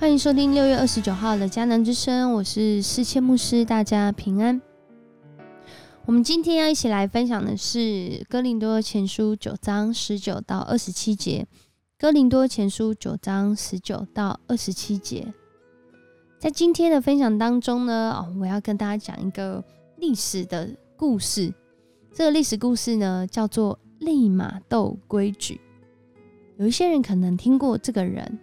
[0.00, 4.58] 欢迎收听六月二十九号的迦南之声，我是世谦牧师，大家平安。
[6.06, 7.78] 我们今天要一起来分享的是
[8.26, 11.46] 《哥林多前书》九章十九到二十七节，
[11.98, 15.34] 《哥林多前书》九章十九到二十七节。
[16.38, 19.62] 在今天的分享当中呢，哦，我要跟大家讲一个
[19.98, 21.52] 历史的故事。
[22.14, 25.60] 这个历史故事呢，叫做利马窦规矩。
[26.56, 28.38] 有一些人可能听过这个人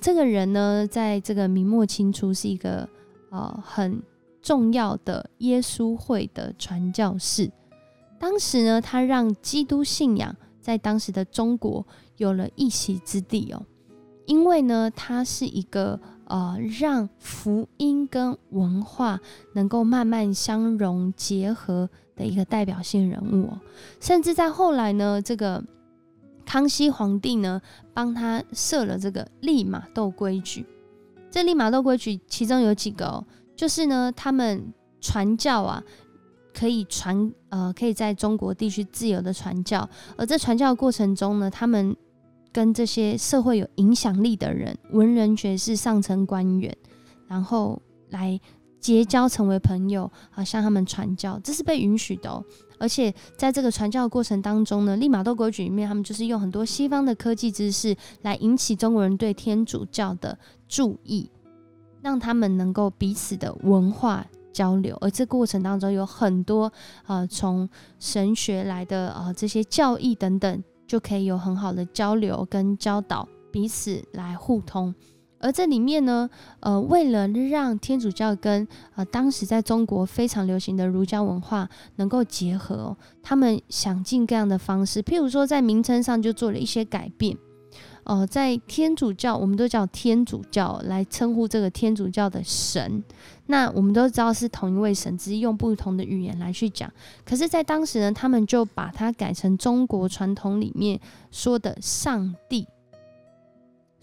[0.00, 2.88] 这个人呢，在这个明末清初是一个
[3.30, 4.02] 呃很
[4.40, 7.50] 重要的耶稣会的传教士。
[8.18, 13.62] 当时呢，他让基督信仰在当时的中国有了一席之地哦，
[14.26, 19.20] 因为呢，他是一个呃让福音跟文化
[19.54, 23.60] 能够慢慢相融结合的一个代表性人物哦，
[24.00, 25.62] 甚至在后来呢，这个。
[26.44, 27.60] 康熙皇帝呢，
[27.92, 30.66] 帮他设了这个利马窦规矩。
[31.30, 33.24] 这利马窦规矩其中有几个哦，
[33.56, 35.82] 就是呢，他们传教啊，
[36.52, 39.88] 可以传呃，可以在中国地区自由的传教。
[40.16, 41.96] 而在传教的过程中呢，他们
[42.52, 46.72] 跟这些社会有影响力的人、文人学士、上层官员，
[47.26, 48.40] 然后来
[48.78, 52.44] 结交成为朋友，啊，向他们传教，这是被允许的哦。
[52.84, 61.30] 而且在这个传教的过程当中呢，利玛窦国举里面，他们就是用很多西方的科技知识来引起中国人对天主教的注意，
[62.02, 64.94] 让他们能够彼此的文化交流。
[65.00, 66.70] 而这过程当中有很多
[67.06, 67.66] 呃从
[67.98, 74.94] 神学来的呃这些教义等等，就可以有很好的交流跟教导，彼此来互通。
[75.38, 76.28] 而这里面呢，
[76.60, 87.36] 呃，为了让天主教跟呃当时在中国非常流行的儒家文化能够结合，他们想尽各样的方式，譬如说在名称上就做了一些改变。
[88.04, 93.02] 哦，在天主教，我们都叫天主教来称呼这个天主教的神。
[93.46, 96.92] 那我们都知道是同一位神，只是用不同的语言来去讲。
[97.24, 102.66] 可是，在当时呢，他们就把它改成中国传统里面说的上帝。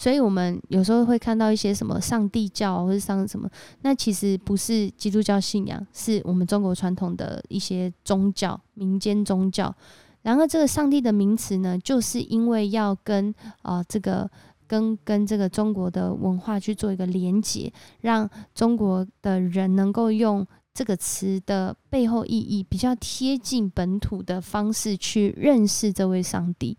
[0.00, 3.46] 所以，我们有时候会看到一些什么上帝教或者上什么，
[3.82, 9.74] 那其实不是基督教信仰，是我们中国传统的一些宗教、民间宗教。
[10.22, 14.26] 然后，这个上帝的名词呢，就是因为要跟啊这个
[14.66, 26.78] 跟跟这个中国的文化去做一个连接，让中国的人能够用这个词的背后意义比较贴近本土的方式去认识这位上帝。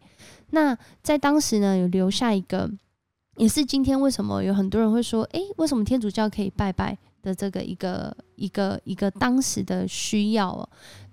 [0.50, 2.68] 那在当时呢，有留下一个。
[3.38, 10.70] 也是今天为什么有很多人会说，诶，为什么天主教可以拜拜的这个一个一个一个当时的需要哦？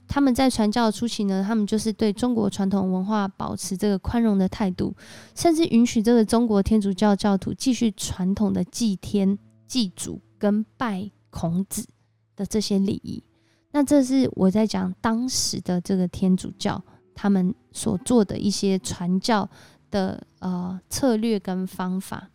[0.08, 4.94] 他们在传教初期呢，他们就是对中国传统文化保持这个宽容的态度，
[5.34, 11.86] 甚至允许这个中国天主教教徒继续传统的祭天、祭祖跟拜孔子
[12.34, 13.22] 的这些礼仪。
[13.70, 16.82] 那这是我在讲当时的这个天主教
[17.14, 19.48] 他们所做的一些传教。
[19.90, 22.30] 的呃策略跟方法，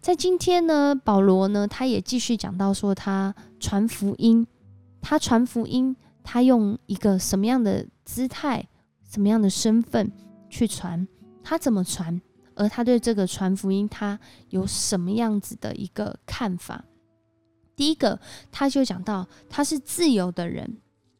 [0.00, 4.46] 在今天呢，保罗呢，他也继续讲到说，他传福音，
[5.00, 8.68] 他传福音，他用一个什么样的姿态、
[9.08, 10.10] 什么样的身份
[10.48, 11.06] 去传，
[11.42, 12.20] 他怎么传，
[12.54, 14.18] 而他对这个传福音，他
[14.50, 16.84] 有什么样子的一个看法？
[17.74, 18.18] 第一个，
[18.50, 20.78] 他就讲到他是自由的人。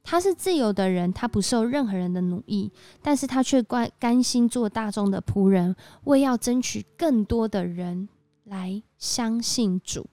[0.09, 2.71] 他是自由的人，他不受任何人的奴役，
[3.03, 5.75] 但是他却甘甘心做大众的仆人，
[6.05, 8.09] 为要争取更多的人
[8.45, 10.07] 来相信主。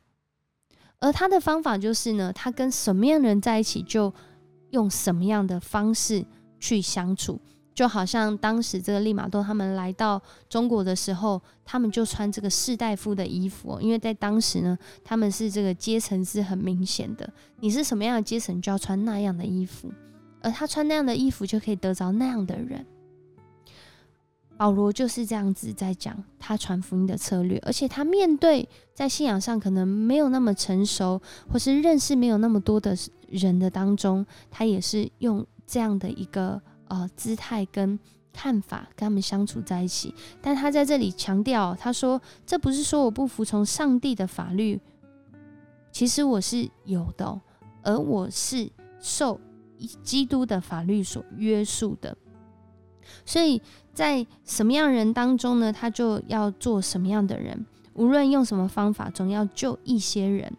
[0.97, 4.11] 而他的方法就是呢，他跟什么样的人在一起，就
[4.71, 6.25] 用什么样的方式
[6.59, 7.39] 去相处。
[7.73, 17.28] 就好像当时这个利玛窦他们来到中国的时候，他们就穿这个士大夫的衣服，因为在当时呢，他们是这个阶层是很明显的，
[17.62, 19.91] 你是什么样的阶层就要穿那样的衣服，
[20.42, 22.86] 而他穿那样的衣服就可以得着那样的人。
[24.56, 31.19] 保罗就是这样子在讲他传福音的策略，而且他面对在信仰上可能没有那么成熟，
[31.51, 32.95] 或是认识没有那么多的
[33.27, 36.62] 人的当中，他也是用这样的一个。
[36.88, 37.97] 呃，姿态跟
[38.31, 44.80] 看法跟他们相处在一起，但他在这里强调，他说这不是说我不服从上帝的法律，
[45.91, 47.39] 其实我是有的，
[47.83, 48.69] 而我是
[49.00, 49.39] 受
[50.01, 52.18] 基督的法律所约束的，
[53.25, 53.62] 所以
[53.94, 60.51] 在什么样人当中呢，他就要做什么样的人，无论用什么方法，总要救一些人。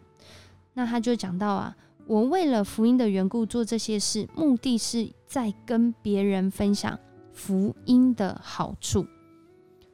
[0.73, 1.75] 那他就讲到啊。
[2.07, 6.99] 我为了福音的缘故做这些事，目的是在跟别人分享
[7.33, 9.05] 福音的好处。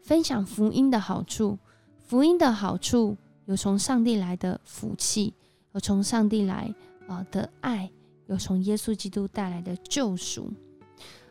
[0.01, 1.57] 分享福音的好处，
[1.97, 3.15] 福音的好处
[3.45, 5.33] 有从上帝来的福气，
[5.71, 6.73] 有从上帝来
[7.07, 7.89] 啊的爱，
[8.27, 10.51] 有从耶稣基督带来的救赎。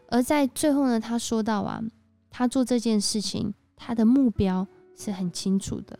[0.09, 1.83] 而在最后呢，他说到啊，
[2.31, 4.67] 他做这件事情，他的目标
[4.97, 5.99] 是很清楚的。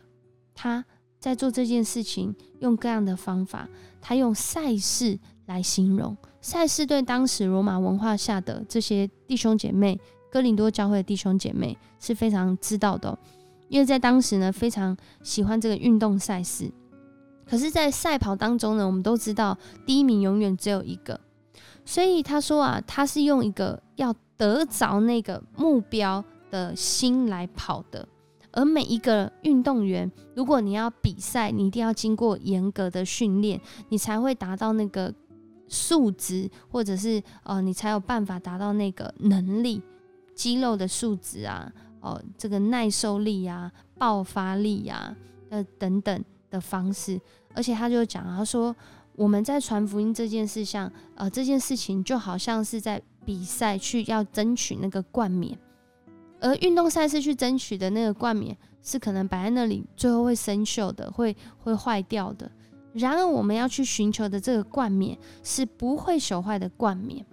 [0.55, 0.83] 他
[1.21, 3.69] 在做这件事情，用各样的方法，
[4.01, 6.17] 他用赛事来形容。
[6.41, 9.99] 赛事对当时罗马文化下的这些弟兄姐妹，
[10.31, 13.15] 哥林多教会的弟兄姐妹是非常知道的，
[13.69, 16.71] 因为在当时呢，非常喜欢这个运动赛事。
[17.45, 21.19] 可是，在赛跑当中呢，我们都知道第一名永远只有一个。
[21.85, 28.07] 所以他说啊，他是用一个要得着那个目标的心来跑的。
[28.51, 33.59] 而每一个运动员，如果你要比赛，你一定要经过严格的训练，
[33.89, 35.13] 你才会达到那个
[35.67, 39.81] 素质，或者是呃，你才有办法达到那个能力、
[40.35, 45.15] 肌肉的素质啊，哦，这个耐受力啊、爆发力啊，
[45.49, 47.19] 呃等等的方式。
[47.53, 48.75] 而且他就讲，他说。
[49.17, 55.55] 我们在传福音这件事上，呃，这件事情就好像是在比赛去要争取那个冠冕，
[56.41, 62.51] 而运动赛事去争取的那个冠冕是可能摆在那里，最后会生锈的，会会坏掉的。
[62.93, 67.25] 然而，我们要去寻求的这个冠冕是不会朽坏的冠冕，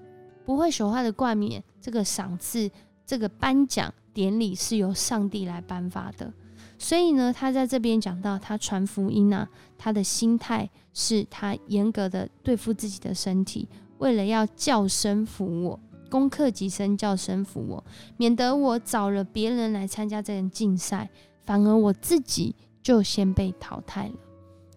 [0.44, 1.60] 不会朽坏的冠冕。
[1.80, 2.70] 这个赏赐，
[3.06, 6.32] 这个颁奖典礼是由上帝来颁发的。
[6.78, 13.66] 所以呢，他在这边讲到他传福音啊，他的心态是他严格的对付自己的身体，
[13.98, 17.84] 为了要叫声服我，攻克己身，叫声服我，
[18.16, 21.10] 免得我找了别人来参加这个竞赛，
[21.44, 24.14] 反而我自己就先被淘汰了。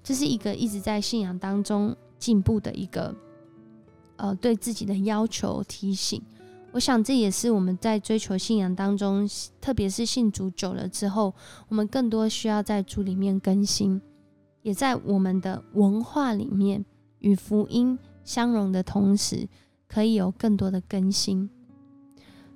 [0.04, 3.16] 这是一个一直在信仰当中进步的一个，
[4.16, 6.22] 呃，对自己的要求提醒。
[6.72, 9.30] 我想，这也是我们在追求信仰当中，
[9.60, 11.34] 特别是信主久了之后，
[11.68, 14.02] 我们更多需要在主里面更新，
[14.62, 16.86] 也在我们的文化里面
[17.20, 19.50] 与福音相融的同时，
[19.92, 21.50] 可以有更多的更新。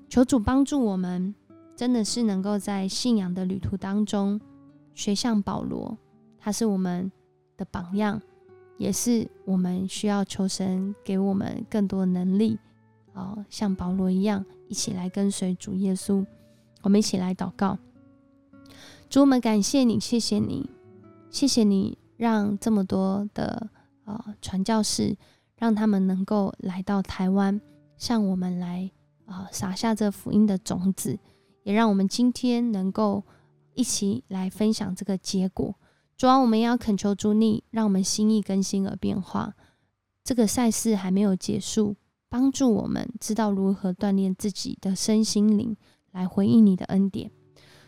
[0.07, 1.35] 求主帮助我们，
[1.75, 4.39] 真的是能够在信仰的旅途当中
[4.93, 5.97] 学像保罗，
[6.37, 7.11] 他是我们
[7.57, 8.21] 的榜样，
[8.77, 12.57] 也是我们需要求神给我们更多能力。
[13.13, 16.25] 哦，像保罗一样，一起来跟随主耶稣。
[16.83, 17.77] 我们一起来祷告，
[19.09, 20.69] 主，我们感谢你，谢谢你，
[21.29, 23.69] 谢谢你，让这么多的
[24.05, 25.17] 呃传教士，
[25.57, 27.59] 让他们能够来到台湾，
[27.97, 28.91] 向我们来
[29.25, 31.17] 啊撒下这福音的种子，
[31.63, 33.23] 也让我们今天能够
[33.73, 35.75] 一起来分享这个结果。
[36.17, 39.53] 主啊，我们要恳求主你，让我们心意更新而变化。
[40.23, 41.95] 这个赛事还没有结束。
[42.27, 45.77] 帮助我们知道如何锻炼自己的身心灵，
[46.11, 47.31] 来回应你的恩典。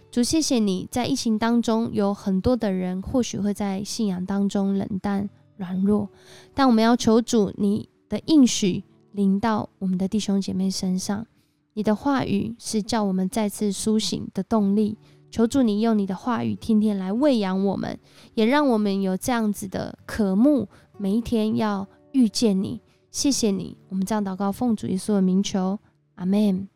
[0.09, 6.09] 主，谢谢你在疫情当中有很多的人，或许会在信仰当中冷淡软弱，
[6.54, 11.25] 但我们要求主你的应许临到我们的弟兄姐妹身上。
[11.74, 14.98] 你的话语是叫我们再次苏醒的动力。
[15.30, 18.00] 求主你用你的话语天天来喂养我们，
[18.33, 22.81] 也让我们有这样子的渴慕，每一天要遇见你。
[23.12, 25.80] 谢谢你，我们这样祷告，奉主耶稣的名求，
[26.16, 26.69] 阿门。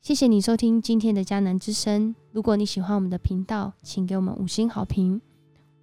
[0.00, 2.14] 谢谢你收听今天的迦南之声。
[2.32, 5.20] 如果你喜欢我们的频道，请给我们五星好评。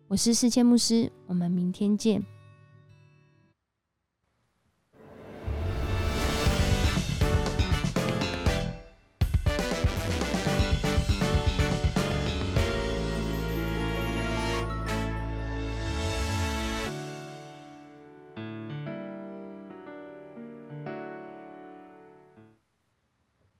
[0.10, 2.20] 我是世谦牧师，我们明天见。